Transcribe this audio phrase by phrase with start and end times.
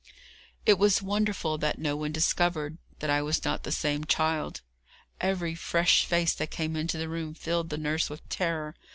[0.65, 4.61] "]It was wonderful that no one discovered that I was not the same child.
[5.19, 8.73] Every fresh face that came into the room filled the nurse with terror.